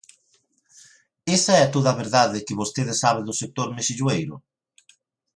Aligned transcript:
¿Esa 1.35 1.53
é 1.63 1.65
toda 1.75 1.89
a 1.91 1.99
verdade 2.01 2.43
que 2.45 2.59
vostede 2.61 2.93
sabe 3.03 3.21
do 3.27 3.37
sector 3.41 3.67
mexilloeiro? 3.77 4.35